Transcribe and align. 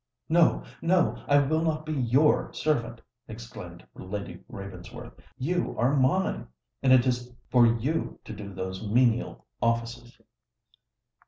"No—no: 0.29 1.23
I 1.27 1.37
will 1.37 1.61
not 1.61 1.85
be 1.85 1.93
your 1.93 2.51
servant!" 2.53 3.01
exclaimed 3.27 3.85
Lady 3.93 4.39
Ravensworth. 4.49 5.13
"You 5.37 5.77
are 5.77 5.95
mine—and 5.95 6.91
it 6.91 7.05
is 7.05 7.31
for 7.51 7.67
you 7.67 8.19
to 8.25 8.33
do 8.33 8.51
those 8.51 8.81
menial 8.83 9.45
offices." 9.61 10.19